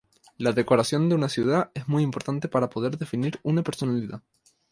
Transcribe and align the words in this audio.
La 0.39 0.51
decoración 0.51 1.09
de 1.09 1.13
una 1.13 1.29
ciudad 1.29 1.69
es 1.75 1.87
muy 1.87 2.01
importante 2.01 2.47
para 2.47 2.71
poder 2.71 2.97
definir 2.97 3.39
una 3.43 3.61
personalidad. 3.61 4.23